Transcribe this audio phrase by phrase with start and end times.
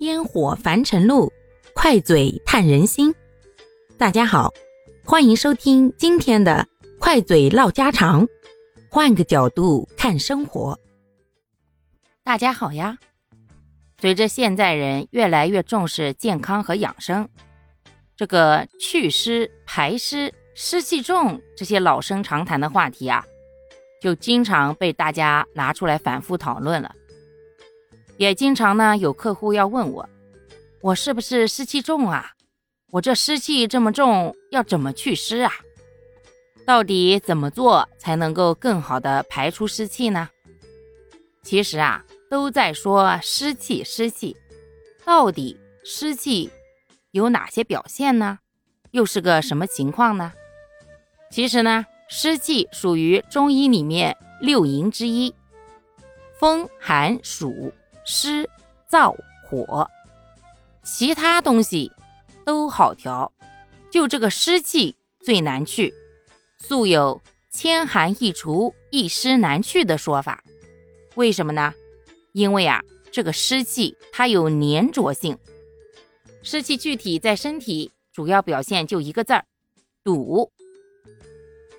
[0.00, 1.32] 烟火凡尘路，
[1.72, 3.14] 快嘴探人心。
[3.96, 4.52] 大家好，
[5.04, 6.66] 欢迎收听今天的
[6.98, 8.26] 快嘴唠家常，
[8.90, 10.78] 换个角度看生活。
[12.24, 12.98] 大家好呀！
[14.00, 17.28] 随着现在人越来越重视健康和养生，
[18.16, 23.24] 这个祛湿、排湿、湿气重这些老生常谈的话题啊，
[24.02, 26.92] 就经常被大家拿出来反复讨论了。
[28.16, 30.08] 也经常呢有客户要问我，
[30.80, 32.32] 我是不是湿气重啊？
[32.92, 35.52] 我这湿气这么重，要怎么祛湿啊？
[36.64, 40.30] 到底怎么做才能够更好的排出湿气呢？
[41.42, 44.36] 其实啊，都在说湿气，湿气，
[45.04, 46.50] 到底湿气
[47.10, 48.38] 有哪些表现呢？
[48.92, 50.32] 又是个什么情况呢？
[51.30, 55.34] 其实呢，湿气属于中医里面六淫之一，
[56.38, 57.72] 风寒暑。
[58.04, 58.48] 湿、
[58.90, 59.16] 燥、
[59.48, 59.88] 火，
[60.82, 61.90] 其他东西
[62.44, 63.32] 都好调，
[63.90, 65.94] 就这个湿气最难去。
[66.58, 70.44] 素有“千寒易除，一湿难去”的说法。
[71.14, 71.72] 为什么呢？
[72.32, 75.38] 因为啊，这个湿气它有粘着性。
[76.42, 79.44] 湿气具体在身体主要表现就一个字儿：
[80.02, 80.50] 堵。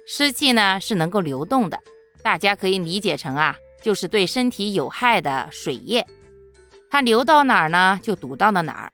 [0.08, 1.80] 湿气呢是能够流动的，
[2.24, 3.56] 大家可以理解成啊。
[3.86, 6.04] 就是对身体有害的水液，
[6.90, 8.92] 它流到哪儿呢，就堵到了哪儿。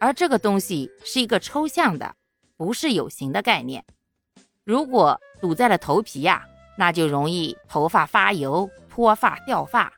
[0.00, 2.12] 而这个东西是一个抽象的，
[2.56, 3.84] 不是有形的概念。
[4.64, 6.44] 如果堵在了头皮呀，
[6.76, 9.92] 那就容易头发发油、脱发、掉发，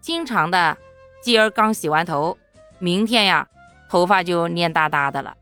[0.00, 0.78] 经常的，
[1.22, 2.38] 今儿刚洗完头，
[2.78, 3.46] 明天呀，
[3.90, 5.36] 头发就蔫哒哒的了。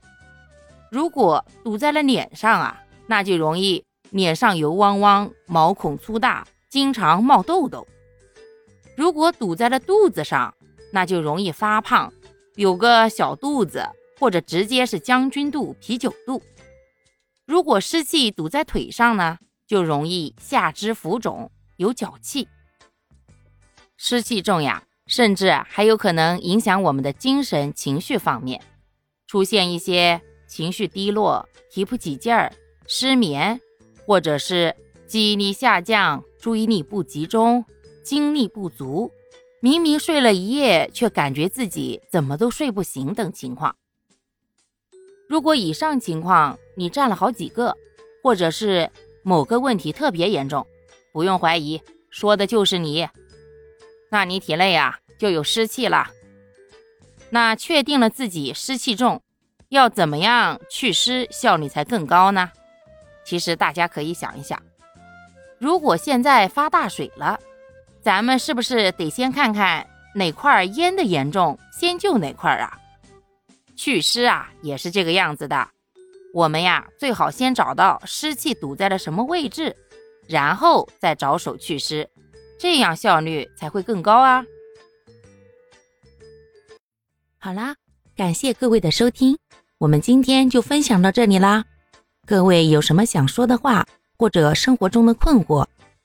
[0.90, 7.86] 如果堵在了脸上啊，那就容易脸上油汪汪、毛孔粗大，经常冒痘痘。
[8.96, 10.54] 如果堵在了肚子上，
[10.92, 12.12] 那就容易发胖，
[12.56, 16.42] 有个小肚子，或者直接是将军肚、啤酒肚。
[17.46, 22.46] 如果湿气堵在腿上呢，就容易下肢浮肿，有脚气。
[23.96, 28.60] 湿气重呀，甚至还有可能影响我们的精神情绪方面，
[29.26, 32.52] 出现一些情绪低落、提不起劲儿、
[32.86, 33.60] 失眠，
[34.06, 34.76] 或者是
[35.06, 37.64] 记忆力下降、注意力不集中。
[38.02, 39.10] 精力不足，
[39.60, 43.76] 明明睡了一夜，却感觉自己怎么都睡不醒等情况。
[45.28, 47.76] 如果以上情况你占了好几个，
[48.22, 48.90] 或者是
[49.22, 50.66] 某个问题特别严重，
[51.12, 51.80] 不用怀疑，
[52.10, 53.08] 说的就是你。
[54.10, 56.10] 那你体内啊就有湿气了。
[57.30, 59.22] 那确定了自己湿气重，
[59.70, 62.50] 要怎么样祛湿效率才更高呢？
[63.24, 64.60] 其实大家可以想一想，
[65.58, 67.40] 如果现在发大水了。
[68.02, 72.76] 咱们是不是得先看看哪块淹的严重，先救哪块啊？
[73.76, 75.68] 祛湿啊，也是这个样子的。
[76.34, 79.76] 我们呀，最好先找到湿气堵在了什么位置，
[80.26, 82.08] 然后再着手祛湿，
[82.58, 84.44] 这样效率才会更高啊。
[87.38, 87.76] 好啦，
[88.16, 89.38] 感谢各位的收听，
[89.78, 91.64] 我们今天就分享到这里啦。
[92.26, 93.86] 各位有什么想说的话，
[94.18, 95.66] 或者生活中的困惑？